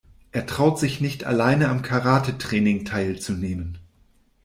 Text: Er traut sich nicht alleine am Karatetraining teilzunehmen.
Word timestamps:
Er 0.31 0.47
traut 0.47 0.79
sich 0.79 0.99
nicht 0.99 1.25
alleine 1.25 1.69
am 1.69 1.83
Karatetraining 1.83 2.85
teilzunehmen. 2.85 3.77